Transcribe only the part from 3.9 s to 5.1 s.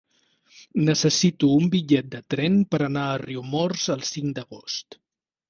el cinc d'agost.